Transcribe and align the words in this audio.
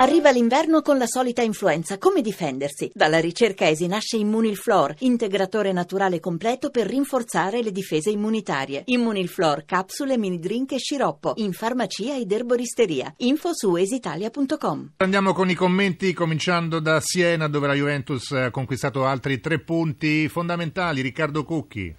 Arriva 0.00 0.30
l'inverno 0.30 0.80
con 0.80 0.96
la 0.96 1.06
solita 1.06 1.42
influenza. 1.42 1.98
Come 1.98 2.22
difendersi? 2.22 2.90
Dalla 2.94 3.20
ricerca 3.20 3.68
ESI 3.68 3.86
nasce 3.86 4.16
Immunilflor, 4.16 4.94
integratore 5.00 5.72
naturale 5.72 6.20
completo 6.20 6.70
per 6.70 6.86
rinforzare 6.86 7.62
le 7.62 7.70
difese 7.70 8.08
immunitarie. 8.08 8.80
Immunilflor, 8.86 9.66
capsule, 9.66 10.16
mini 10.16 10.38
drink 10.38 10.72
e 10.72 10.78
sciroppo. 10.78 11.34
In 11.36 11.52
farmacia 11.52 12.16
ed 12.16 12.32
erboristeria. 12.32 13.12
Info 13.18 13.52
su 13.52 13.76
esitalia.com. 13.76 14.92
Andiamo 14.96 15.34
con 15.34 15.50
i 15.50 15.54
commenti, 15.54 16.14
cominciando 16.14 16.80
da 16.80 16.98
Siena, 17.02 17.46
dove 17.46 17.66
la 17.66 17.74
Juventus 17.74 18.30
ha 18.30 18.50
conquistato 18.50 19.04
altri 19.04 19.38
tre 19.38 19.58
punti 19.58 20.30
fondamentali. 20.30 21.02
Riccardo 21.02 21.44
Cucchi. 21.44 21.94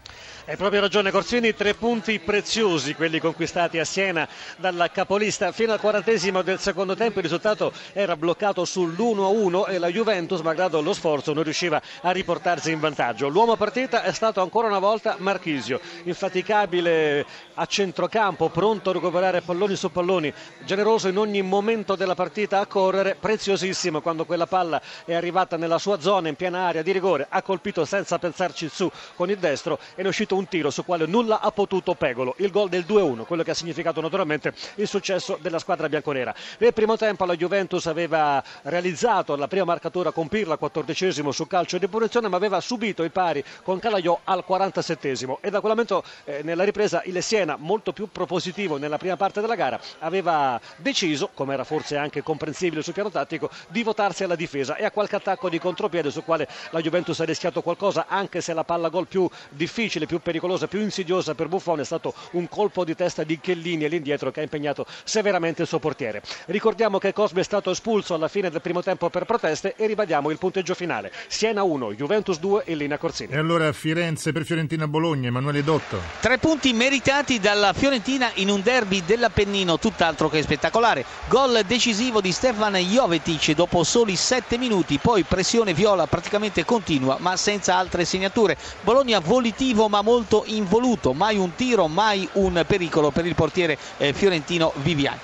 Hai 0.48 0.58
proprio 0.58 0.82
ragione 0.82 1.12
Corsini, 1.12 1.54
tre 1.54 1.76
punti 1.76 2.18
preziosi 2.18 2.96
quelli 2.96 3.20
conquistati 3.20 3.78
a 3.78 3.86
Siena 3.86 4.28
dalla 4.58 4.90
capolista. 4.90 5.52
Fino 5.52 5.72
al 5.72 5.80
quarantesimo 5.80 6.42
del 6.42 6.58
secondo 6.58 6.96
tempo 6.96 7.20
il 7.20 7.26
risultato 7.26 7.72
era 7.94 8.16
bloccato 8.16 8.64
sull'1-1 8.64 9.70
e 9.70 9.78
la 9.78 9.88
Juventus, 9.88 10.42
malgrado 10.42 10.82
lo 10.82 10.94
sforzo, 10.94 11.34
non 11.34 11.44
riusciva 11.44 11.82
a 12.02 12.12
riportarsi 12.12 12.72
in 12.72 12.80
vantaggio. 12.80 13.28
L'uomo 13.28 13.56
partita 13.56 14.04
è 14.04 14.12
stato 14.12 14.42
ancora 14.42 14.68
una 14.68 14.80
volta 14.80 15.16
Marchisio, 15.20 15.80
infaticabile 16.04 17.26
a 17.56 17.66
centrocampo, 17.66 18.50
pronto 18.50 18.90
a 18.90 18.94
recuperare 18.94 19.42
palloni 19.42 19.76
su 19.76 19.92
palloni, 19.92 20.34
generoso 20.66 21.08
in 21.08 21.18
ogni 21.18 21.42
momento 21.42 21.96
della 21.96 22.16
partita 22.16 22.60
a 22.60 22.66
correre, 22.66 23.16
preziosissimo 23.20 24.02
quando 24.02 24.26
quella 24.26 24.48
palla 24.48 24.82
è 25.06 25.14
arrivata 25.14 25.58
nella 25.58 25.78
sua 25.78 26.00
zona 26.00 26.28
in 26.28 26.36
piena 26.36 26.68
area 26.68 26.82
di 26.82 26.92
rigore, 26.92 27.28
ha 27.30 27.42
colpito 27.42 27.86
senza 27.86 28.20
pensarci 28.20 28.70
su 28.70 28.90
con 29.16 29.30
il 29.30 29.38
destro 29.38 29.80
e 29.96 30.02
ne 30.02 30.04
è 30.04 30.08
uscito 30.08 30.36
un 30.36 30.48
tiro 30.48 30.70
su 30.70 30.86
quale 30.86 31.06
nulla 31.06 31.40
ha 31.40 31.52
potuto 31.52 31.96
Pegolo. 31.96 32.36
Il 32.38 32.52
gol 32.52 32.70
del 32.70 32.86
2-1, 32.88 33.26
quello 33.26 33.44
che 33.44 33.52
ha 33.52 33.56
significato 33.56 34.02
naturalmente 34.02 34.54
il 34.76 34.88
successo 34.88 35.38
della 35.42 35.60
squadra 35.60 35.90
bianconera. 35.90 36.34
Nel 36.58 36.74
primo 36.74 36.98
tempo 36.98 37.26
la 37.26 37.36
Juventus 37.36 37.81
aveva 37.88 38.44
realizzato 38.64 39.36
la 39.36 39.48
prima 39.48 39.66
marcatura 39.66 40.12
con 40.12 40.28
Pirla, 40.28 40.58
quattordicesimo 40.58 41.32
su 41.32 41.48
calcio 41.48 41.78
di 41.78 41.88
punizione, 41.88 42.28
ma 42.28 42.38
aveva 42.38 42.60
subito 42.60 43.04
il 43.04 43.12
pari 43.12 43.44
con 43.64 43.80
Calaiò 43.80 44.20
al 44.24 44.44
47esimo 44.48 45.38
e 45.42 45.50
da 45.50 45.60
quel 45.60 45.72
momento 45.72 46.04
eh, 46.26 46.42
nella 46.44 46.64
ripresa 46.64 47.02
il 47.06 47.22
Siena, 47.22 47.56
molto 47.58 47.94
più 47.94 48.10
propositivo 48.12 48.78
nella 48.78 48.98
prima 48.98 49.16
parte 49.16 49.42
della 49.42 49.56
gara, 49.56 49.80
aveva 50.00 50.60
deciso, 50.78 51.30
come 51.34 51.54
era 51.54 51.64
forse 51.64 51.98
anche 51.98 52.24
comprensibile 52.24 52.82
sul 52.82 52.94
piano 52.94 53.10
tattico, 53.10 53.50
di 53.68 53.84
votarsi 53.84 54.24
alla 54.24 54.36
difesa 54.36 54.76
e 54.76 54.86
a 54.86 54.92
qualche 54.92 55.16
attacco 55.16 55.50
di 55.50 55.60
contropiede 55.60 56.12
sul 56.12 56.24
quale 56.24 56.48
la 56.72 56.82
Juventus 56.82 57.20
ha 57.20 57.26
rischiato 57.26 57.62
qualcosa, 57.62 58.06
anche 58.08 58.42
se 58.42 58.54
la 58.54 58.64
palla 58.64 58.90
gol 58.90 59.08
più 59.08 59.30
difficile, 59.50 60.06
più 60.06 60.20
pericolosa, 60.20 60.68
più 60.68 60.80
insidiosa 60.80 61.36
per 61.36 61.48
Buffon 61.48 61.80
è 61.80 61.86
stato 61.86 62.14
un 62.32 62.48
colpo 62.48 62.84
di 62.84 62.96
testa 62.96 63.24
di 63.24 63.40
Chiellini 63.40 63.86
all'indietro 63.86 64.32
che 64.32 64.40
ha 64.40 64.44
impegnato 64.44 64.86
severamente 65.04 65.62
il 65.62 65.68
suo 65.68 65.80
portiere. 65.80 66.22
Ricordiamo 66.46 66.98
che 66.98 67.14
Cosme 67.14 67.42
è 67.42 67.44
stato 67.44 67.71
espulso 67.72 68.14
alla 68.14 68.28
fine 68.28 68.50
del 68.50 68.62
primo 68.62 68.82
tempo 68.82 69.10
per 69.10 69.26
proteste 69.26 69.76
e 69.76 69.88
ribadiamo 69.88 70.30
il 70.30 70.38
punteggio 70.38 70.74
finale. 70.74 71.12
Siena 71.28 71.64
1, 71.64 71.94
Juventus 71.94 72.40
2 72.40 72.64
e 72.66 72.76
Lina 72.76 72.98
Corsini. 72.98 73.34
E 73.34 73.38
allora 73.38 73.72
Firenze 73.74 74.32
per 74.32 74.46
Fiorentina 74.46 74.88
Bologna, 74.88 75.28
Emanuele 75.28 75.64
Dotto. 75.64 76.00
Tre 76.20 76.38
punti 76.38 76.74
meritati 76.74 77.40
dalla 77.40 77.74
Fiorentina 77.74 78.32
in 78.36 78.50
un 78.50 78.62
derby 78.62 79.04
dell'Appennino 79.06 79.80
tutt'altro 79.80 80.30
che 80.30 80.42
spettacolare. 80.42 81.06
Gol 81.28 81.62
decisivo 81.66 82.22
di 82.22 82.32
Stefan 82.32 82.76
Jovetic 82.76 83.54
dopo 83.54 83.84
soli 83.84 84.16
sette 84.16 84.58
minuti, 84.58 85.00
poi 85.00 85.24
pressione 85.24 85.74
viola 85.74 86.08
praticamente 86.08 86.66
continua 86.66 87.18
ma 87.20 87.36
senza 87.38 87.76
altre 87.76 88.06
segnature. 88.06 88.58
Bologna 88.82 89.20
volitivo 89.20 89.88
ma 89.88 90.02
molto 90.02 90.44
involuto, 90.48 91.14
mai 91.14 91.38
un 91.38 91.56
tiro, 91.56 91.88
mai 91.88 92.28
un 92.34 92.64
pericolo 92.68 93.12
per 93.12 93.26
il 93.26 93.36
portiere 93.36 93.78
eh, 93.98 94.14
fiorentino 94.14 94.74
Viviani. 94.76 95.20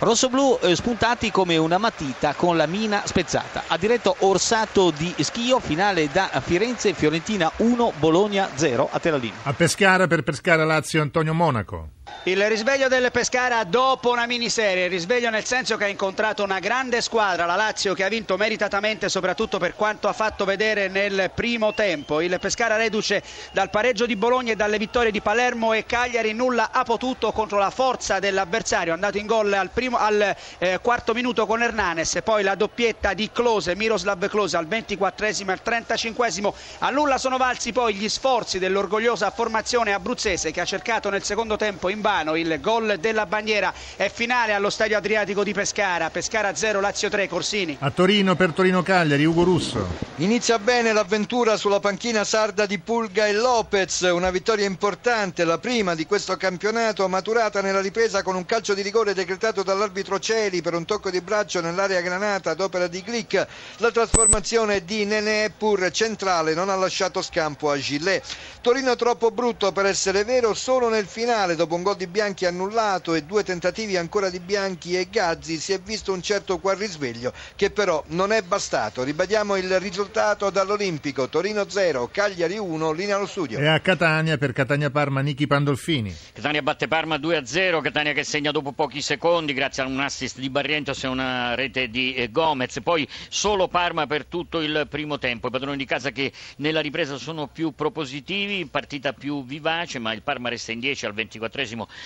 Rossoblu 0.00 0.58
eh, 0.62 0.74
spuntati 0.74 1.30
come 1.30 1.58
una 1.58 1.76
matita 1.76 2.32
con 2.32 2.56
la 2.56 2.64
mina 2.64 3.02
spezzata. 3.04 3.64
Ha 3.66 3.76
diretto 3.76 4.16
Orsato 4.20 4.90
di 4.90 5.14
Schio, 5.18 5.60
finale 5.60 6.08
da 6.10 6.30
Firenze, 6.42 6.94
Fiorentina 6.94 7.52
1, 7.56 7.92
Bologna 7.98 8.48
0 8.54 8.88
a 8.90 8.98
Telalino. 8.98 9.34
A 9.42 9.52
Pescara 9.52 10.06
per 10.06 10.22
Pescara 10.22 10.64
Lazio 10.64 11.02
Antonio 11.02 11.34
Monaco. 11.34 11.88
Il 12.24 12.46
risveglio 12.48 12.88
del 12.88 13.10
Pescara 13.10 13.64
dopo 13.64 14.10
una 14.10 14.26
miniserie, 14.26 14.84
il 14.84 14.90
risveglio 14.90 15.30
nel 15.30 15.46
senso 15.46 15.78
che 15.78 15.84
ha 15.84 15.88
incontrato 15.88 16.42
una 16.42 16.58
grande 16.58 17.00
squadra, 17.00 17.46
la 17.46 17.56
Lazio 17.56 17.94
che 17.94 18.04
ha 18.04 18.08
vinto 18.08 18.36
meritatamente 18.36 19.08
soprattutto 19.08 19.56
per 19.56 19.74
quanto 19.74 20.06
ha 20.06 20.12
fatto 20.12 20.44
vedere 20.44 20.88
nel 20.88 21.30
primo 21.34 21.72
tempo. 21.72 22.20
Il 22.20 22.38
Pescara 22.38 22.76
reduce 22.76 23.22
dal 23.52 23.70
pareggio 23.70 24.04
di 24.04 24.16
Bologna 24.16 24.52
e 24.52 24.56
dalle 24.56 24.76
vittorie 24.76 25.10
di 25.10 25.22
Palermo 25.22 25.72
e 25.72 25.86
Cagliari, 25.86 26.34
nulla 26.34 26.72
ha 26.72 26.82
potuto 26.82 27.32
contro 27.32 27.58
la 27.58 27.70
forza 27.70 28.18
dell'avversario, 28.18 28.92
andato 28.92 29.16
in 29.16 29.24
gol 29.24 29.50
al, 29.54 29.70
primo, 29.70 29.96
al 29.96 30.36
eh, 30.58 30.78
quarto 30.82 31.14
minuto 31.14 31.46
con 31.46 31.62
Hernanes, 31.62 32.18
poi 32.22 32.42
la 32.42 32.54
doppietta 32.54 33.14
di 33.14 33.30
Close, 33.32 33.74
Miroslav 33.74 34.28
Close 34.28 34.58
al 34.58 34.66
24esimo 34.66 35.48
e 35.48 35.52
al 35.52 35.60
35esimo, 35.64 36.52
a 36.80 36.90
nulla 36.90 37.16
sono 37.16 37.38
valsi 37.38 37.72
poi 37.72 37.94
gli 37.94 38.10
sforzi 38.10 38.58
dell'orgogliosa 38.58 39.30
formazione 39.30 39.94
abruzzese 39.94 40.50
che 40.50 40.60
ha 40.60 40.66
cercato 40.66 41.08
nel 41.08 41.22
secondo 41.22 41.56
tempo 41.56 41.88
in 41.88 42.02
vano 42.10 42.34
il 42.34 42.58
gol 42.60 42.98
della 42.98 43.24
bandiera. 43.24 43.72
È 43.94 44.10
finale 44.12 44.52
allo 44.52 44.68
stadio 44.68 44.96
Adriatico 44.96 45.44
di 45.44 45.52
Pescara. 45.52 46.10
Pescara 46.10 46.56
0 46.56 46.80
Lazio 46.80 47.08
3 47.08 47.28
Corsini. 47.28 47.76
A 47.78 47.90
Torino 47.92 48.34
per 48.34 48.52
Torino 48.52 48.82
Cagliari 48.82 49.24
Ugo 49.24 49.44
Russo. 49.44 50.08
Inizia 50.16 50.58
bene 50.58 50.92
l'avventura 50.92 51.56
sulla 51.56 51.78
panchina 51.78 52.24
sarda 52.24 52.66
di 52.66 52.80
Pulga 52.80 53.28
e 53.28 53.32
Lopez. 53.32 54.00
Una 54.00 54.30
vittoria 54.30 54.66
importante 54.66 55.44
la 55.44 55.58
prima 55.58 55.94
di 55.94 56.04
questo 56.04 56.36
campionato 56.36 57.06
maturata 57.08 57.62
nella 57.62 57.80
ripresa 57.80 58.24
con 58.24 58.34
un 58.34 58.44
calcio 58.44 58.74
di 58.74 58.82
rigore 58.82 59.14
decretato 59.14 59.62
dall'arbitro 59.62 60.18
Celi 60.18 60.62
per 60.62 60.74
un 60.74 60.84
tocco 60.84 61.10
di 61.10 61.20
braccio 61.20 61.60
nell'area 61.60 62.00
granata 62.00 62.50
ad 62.50 62.60
opera 62.60 62.88
di 62.88 63.02
Glick. 63.02 63.46
La 63.76 63.92
trasformazione 63.92 64.84
di 64.84 65.04
Nenè 65.04 65.52
pur 65.56 65.88
centrale 65.92 66.54
non 66.54 66.70
ha 66.70 66.74
lasciato 66.74 67.22
scampo 67.22 67.70
a 67.70 67.78
Gillet. 67.78 68.24
Torino 68.60 68.96
troppo 68.96 69.30
brutto 69.30 69.70
per 69.70 69.86
essere 69.86 70.24
vero 70.24 70.54
solo 70.54 70.88
nel 70.88 71.06
finale 71.06 71.54
dopo 71.54 71.76
un 71.76 71.82
gol 71.84 71.98
di 72.00 72.06
Bianchi 72.06 72.46
annullato 72.46 73.12
e 73.12 73.24
due 73.24 73.44
tentativi 73.44 73.98
ancora 73.98 74.30
di 74.30 74.40
Bianchi 74.40 74.96
e 74.96 75.08
Gazzi 75.10 75.58
si 75.58 75.74
è 75.74 75.78
visto 75.78 76.14
un 76.14 76.22
certo 76.22 76.58
qual 76.58 76.76
risveglio 76.76 77.30
che 77.56 77.70
però 77.70 78.02
non 78.08 78.32
è 78.32 78.40
bastato. 78.40 79.02
Ribadiamo 79.02 79.56
il 79.56 79.78
risultato 79.78 80.48
dall'Olimpico 80.48 81.28
Torino 81.28 81.68
0, 81.68 82.08
Cagliari 82.10 82.56
1, 82.56 82.92
linea 82.92 83.16
allo 83.16 83.26
studio. 83.26 83.58
E 83.58 83.66
a 83.66 83.80
Catania 83.80 84.38
per 84.38 84.54
Catania 84.54 84.88
Parma 84.88 85.20
Nichi 85.20 85.46
Pandolfini. 85.46 86.16
Catania 86.32 86.62
batte 86.62 86.88
Parma 86.88 87.16
2-0, 87.16 87.82
Catania 87.82 88.14
che 88.14 88.24
segna 88.24 88.50
dopo 88.50 88.72
pochi 88.72 89.02
secondi 89.02 89.52
grazie 89.52 89.82
a 89.82 89.86
un 89.86 90.00
assist 90.00 90.38
di 90.38 90.48
Barrientos 90.48 91.04
e 91.04 91.06
una 91.06 91.54
rete 91.54 91.90
di 91.90 92.14
eh, 92.14 92.30
Gomez. 92.30 92.80
Poi 92.82 93.06
solo 93.28 93.68
Parma 93.68 94.06
per 94.06 94.24
tutto 94.24 94.62
il 94.62 94.86
primo 94.88 95.18
tempo. 95.18 95.48
I 95.48 95.50
padroni 95.50 95.76
di 95.76 95.84
casa 95.84 96.12
che 96.12 96.32
nella 96.56 96.80
ripresa 96.80 97.18
sono 97.18 97.46
più 97.46 97.72
propositivi, 97.72 98.64
partita 98.64 99.12
più 99.12 99.44
vivace, 99.44 99.98
ma 99.98 100.14
il 100.14 100.22
Parma 100.22 100.48
resta 100.48 100.72
in 100.72 100.80
10 100.80 101.04
al 101.04 101.12
24 101.12 101.50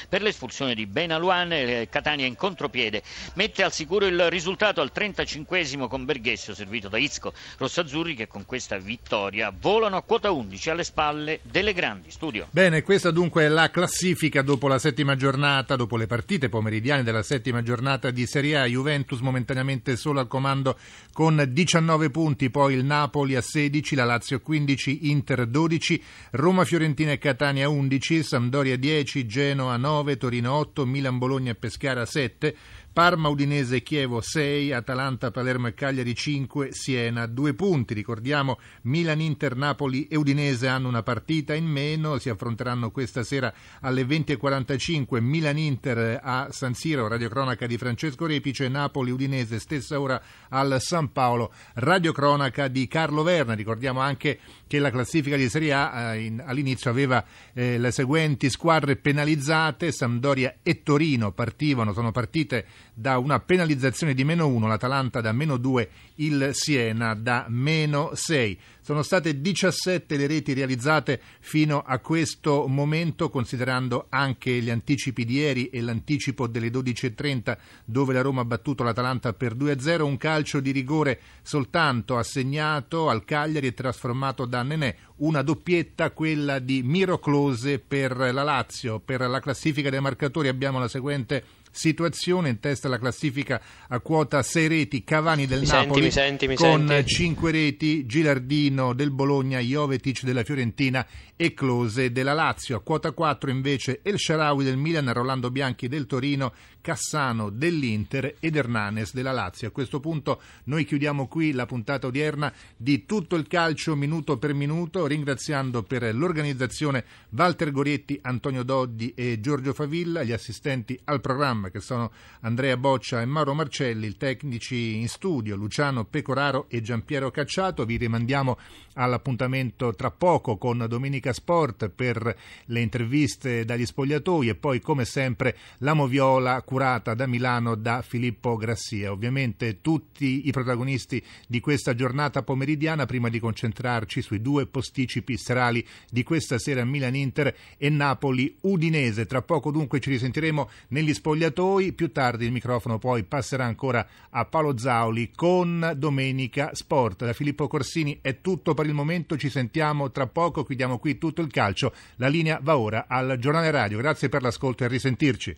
per 0.08 0.22
l'espulsione 0.22 0.74
di 0.74 0.86
Benaluan. 0.86 1.52
Eh, 1.52 1.88
Catania 1.90 2.26
in 2.26 2.36
contropiede 2.36 3.02
mette 3.34 3.62
al 3.62 3.72
sicuro 3.72 4.06
il 4.06 4.30
risultato 4.30 4.80
al 4.80 4.92
35 4.92 5.42
con 5.88 6.04
Berghessio 6.04 6.54
servito 6.54 6.88
da 6.88 6.98
Izco 6.98 7.32
Rossazzurri 7.58 8.14
che 8.14 8.26
con 8.26 8.44
questa 8.44 8.76
vittoria 8.78 9.52
volano 9.56 9.96
a 9.96 10.02
quota 10.02 10.30
11 10.30 10.70
alle 10.70 10.84
spalle 10.84 11.40
delle 11.42 11.72
grandi. 11.72 12.10
Studio. 12.10 12.48
Bene, 12.50 12.82
questa 12.82 13.10
dunque 13.10 13.44
è 13.44 13.48
la 13.48 13.70
classifica 13.70 14.42
dopo 14.42 14.68
la 14.68 14.78
settima 14.78 15.16
giornata, 15.16 15.76
dopo 15.76 15.96
le 15.96 16.06
partite 16.06 16.48
pomeridiane 16.48 17.02
della 17.02 17.22
settima 17.22 17.62
giornata 17.62 18.10
di 18.10 18.26
Serie 18.26 18.58
A. 18.58 18.66
Juventus 18.66 19.20
momentaneamente 19.20 19.96
solo 19.96 20.20
al 20.20 20.28
comando 20.28 20.78
con 21.12 21.44
19 21.48 22.10
punti, 22.10 22.50
poi 22.50 22.74
il 22.74 22.84
Napoli 22.84 23.36
a 23.36 23.40
16, 23.40 23.94
la 23.94 24.04
Lazio 24.04 24.40
15, 24.40 25.10
Inter 25.10 25.46
12, 25.46 26.02
Roma, 26.32 26.64
Fiorentina 26.64 27.12
e 27.12 27.18
Catania 27.18 27.68
11, 27.68 28.22
Sampdoria 28.22 28.76
10, 28.76 29.26
Genoa 29.26 29.73
9, 29.76 30.16
Torino 30.16 30.52
8, 30.54 30.86
Milan, 30.86 31.18
Bologna 31.18 31.50
e 31.50 31.54
Pescara 31.54 32.06
7, 32.06 32.54
Parma, 32.94 33.28
Udinese, 33.28 33.82
Chievo 33.82 34.20
6, 34.20 34.70
Atalanta, 34.70 35.32
Palermo 35.32 35.66
e 35.66 35.74
Cagliari 35.74 36.14
5, 36.14 36.68
Siena 36.70 37.26
2 37.26 37.52
punti. 37.54 37.92
Ricordiamo 37.92 38.60
Milan, 38.82 39.20
Inter, 39.20 39.56
Napoli 39.56 40.06
e 40.06 40.14
Udinese 40.14 40.68
hanno 40.68 40.86
una 40.86 41.02
partita 41.02 41.54
in 41.54 41.64
meno, 41.64 42.18
si 42.18 42.28
affronteranno 42.28 42.92
questa 42.92 43.24
sera 43.24 43.52
alle 43.80 44.04
20.45 44.04 45.20
Milan, 45.20 45.58
Inter 45.58 46.20
a 46.22 46.46
San 46.52 46.74
Siro, 46.74 47.08
radiocronaca 47.08 47.66
di 47.66 47.76
Francesco 47.76 48.26
Repice, 48.26 48.68
Napoli, 48.68 49.10
Udinese 49.10 49.58
stessa 49.58 49.98
ora 49.98 50.22
al 50.50 50.76
San 50.78 51.10
Paolo, 51.10 51.52
radiocronaca 51.74 52.68
di 52.68 52.86
Carlo 52.86 53.24
Verna. 53.24 53.54
Ricordiamo 53.54 53.98
anche 53.98 54.38
che 54.68 54.78
la 54.78 54.92
classifica 54.92 55.34
di 55.34 55.48
Serie 55.48 55.72
A 55.72 56.14
eh, 56.14 56.20
in, 56.26 56.40
all'inizio 56.46 56.90
aveva 56.90 57.24
eh, 57.54 57.76
le 57.76 57.90
seguenti 57.90 58.48
squadre 58.50 58.94
penalizzate, 58.94 59.90
Sampdoria 59.90 60.58
e 60.62 60.84
Torino 60.84 61.32
partivano, 61.32 61.92
sono 61.92 62.12
partite 62.12 62.64
da 62.92 63.18
una 63.18 63.40
penalizzazione 63.40 64.14
di 64.14 64.24
meno 64.24 64.46
1, 64.46 64.66
l'Atalanta 64.66 65.20
da 65.20 65.32
meno 65.32 65.56
2, 65.56 65.88
il 66.16 66.50
Siena 66.52 67.14
da 67.14 67.46
meno 67.48 68.10
6. 68.14 68.58
Sono 68.84 69.02
state 69.02 69.40
17 69.40 70.16
le 70.16 70.26
reti 70.26 70.52
realizzate 70.52 71.18
fino 71.40 71.82
a 71.84 71.98
questo 72.00 72.66
momento, 72.68 73.30
considerando 73.30 74.06
anche 74.10 74.50
gli 74.60 74.68
anticipi 74.68 75.24
di 75.24 75.36
ieri 75.36 75.68
e 75.70 75.80
l'anticipo 75.80 76.46
delle 76.46 76.68
12.30 76.68 77.56
dove 77.86 78.12
la 78.12 78.20
Roma 78.20 78.42
ha 78.42 78.44
battuto 78.44 78.84
l'Atalanta 78.84 79.32
per 79.32 79.54
2-0. 79.54 80.02
Un 80.02 80.18
calcio 80.18 80.60
di 80.60 80.70
rigore 80.70 81.18
soltanto 81.42 82.18
assegnato 82.18 83.08
al 83.08 83.24
Cagliari 83.24 83.68
e 83.68 83.74
trasformato 83.74 84.44
da 84.44 84.62
Nenè. 84.62 84.94
Una 85.16 85.40
doppietta, 85.40 86.10
quella 86.10 86.58
di 86.58 86.82
Miro 86.82 87.18
Close 87.18 87.78
per 87.78 88.14
la 88.16 88.42
Lazio. 88.42 89.00
Per 89.00 89.20
la 89.22 89.40
classifica 89.40 89.88
dei 89.88 90.00
marcatori 90.00 90.48
abbiamo 90.48 90.78
la 90.78 90.88
seguente 90.88 91.62
situazione 91.74 92.48
in 92.48 92.60
testa 92.60 92.86
alla 92.86 92.98
classifica 92.98 93.60
a 93.88 93.98
quota 94.00 94.42
6 94.42 94.68
reti 94.68 95.02
Cavani 95.02 95.46
del 95.46 95.60
mi 95.60 95.66
Napoli 95.66 96.10
senti, 96.10 96.46
mi 96.46 96.56
senti, 96.56 96.64
mi 96.68 96.78
con 96.78 96.86
senti. 96.86 97.14
5 97.14 97.50
reti 97.50 98.06
Gilardino 98.06 98.92
del 98.94 99.10
Bologna, 99.10 99.58
Jovetic 99.58 100.22
della 100.22 100.44
Fiorentina 100.44 101.04
e 101.36 101.52
Close 101.52 102.12
della 102.12 102.32
Lazio. 102.32 102.76
A 102.76 102.80
quota 102.80 103.10
4 103.10 103.50
invece 103.50 104.00
El 104.02 104.18
Sharawi 104.18 104.64
del 104.64 104.76
Milan, 104.76 105.12
Rolando 105.12 105.50
Bianchi 105.50 105.88
del 105.88 106.06
Torino, 106.06 106.52
Cassano 106.80 107.50
dell'Inter 107.50 108.36
ed 108.38 108.54
Hernanes 108.54 109.12
della 109.14 109.32
Lazio. 109.32 109.68
A 109.68 109.70
questo 109.72 110.00
punto 110.00 110.40
noi 110.64 110.84
chiudiamo 110.84 111.26
qui 111.26 111.52
la 111.52 111.66
puntata 111.66 112.06
odierna 112.06 112.52
di 112.76 113.04
tutto 113.04 113.36
il 113.36 113.48
calcio 113.48 113.96
minuto 113.96 114.38
per 114.38 114.54
minuto, 114.54 115.06
ringraziando 115.06 115.82
per 115.82 116.14
l'organizzazione 116.14 117.04
Walter 117.30 117.72
Gorietti, 117.72 118.18
Antonio 118.22 118.62
Doddi 118.62 119.12
e 119.16 119.40
Giorgio 119.40 119.72
Favilla, 119.72 120.22
gli 120.22 120.32
assistenti 120.32 120.98
al 121.04 121.20
programma 121.20 121.63
che 121.70 121.80
sono 121.80 122.12
Andrea 122.40 122.76
Boccia 122.76 123.20
e 123.20 123.24
Mauro 123.24 123.54
Marcelli, 123.54 124.06
i 124.06 124.16
tecnici 124.16 124.96
in 124.96 125.08
studio 125.08 125.56
Luciano 125.56 126.04
Pecoraro 126.04 126.66
e 126.68 126.80
Giampiero 126.80 127.30
Cacciato. 127.30 127.84
Vi 127.84 127.96
rimandiamo 127.96 128.58
all'appuntamento 128.94 129.94
tra 129.94 130.10
poco 130.10 130.56
con 130.56 130.84
Domenica 130.88 131.32
Sport 131.32 131.88
per 131.88 132.36
le 132.66 132.80
interviste 132.80 133.64
dagli 133.64 133.86
spogliatoi 133.86 134.48
e 134.48 134.54
poi 134.54 134.80
come 134.80 135.04
sempre 135.04 135.56
la 135.78 135.94
moviola 135.94 136.60
curata 136.62 137.14
da 137.14 137.26
Milano 137.26 137.74
da 137.74 138.02
Filippo 138.02 138.56
Grassia. 138.56 139.10
Ovviamente 139.10 139.80
tutti 139.80 140.46
i 140.46 140.50
protagonisti 140.52 141.22
di 141.46 141.60
questa 141.60 141.94
giornata 141.94 142.42
pomeridiana 142.42 143.06
prima 143.06 143.28
di 143.28 143.40
concentrarci 143.40 144.22
sui 144.22 144.40
due 144.40 144.66
posticipi 144.66 145.36
serali 145.36 145.86
di 146.10 146.22
questa 146.22 146.58
sera 146.58 146.84
Milan-Inter 146.84 147.54
e 147.76 147.88
Napoli-Udinese. 147.88 149.26
Tra 149.26 149.42
poco 149.42 149.70
dunque 149.70 150.00
ci 150.00 150.10
risentiremo 150.10 150.70
negli 150.88 151.12
spogliatoi, 151.12 151.52
più 151.94 152.10
tardi 152.10 152.46
il 152.46 152.52
microfono 152.52 152.98
poi 152.98 153.22
passerà 153.22 153.64
ancora 153.64 154.06
a 154.30 154.44
Paolo 154.44 154.76
Zauli 154.76 155.30
con 155.34 155.92
Domenica 155.96 156.70
Sport. 156.74 157.24
Da 157.24 157.32
Filippo 157.32 157.68
Corsini 157.68 158.18
è 158.20 158.40
tutto 158.40 158.74
per 158.74 158.86
il 158.86 158.94
momento, 158.94 159.36
ci 159.36 159.48
sentiamo 159.48 160.10
tra 160.10 160.26
poco, 160.26 160.64
chiudiamo 160.64 160.98
qui 160.98 161.18
tutto 161.18 161.40
il 161.42 161.50
calcio. 161.50 161.92
La 162.16 162.28
linea 162.28 162.58
va 162.62 162.76
ora 162.76 163.06
al 163.08 163.36
giornale 163.38 163.70
radio. 163.70 163.98
Grazie 163.98 164.28
per 164.28 164.42
l'ascolto 164.42 164.84
e 164.84 164.88
risentirci. 164.88 165.56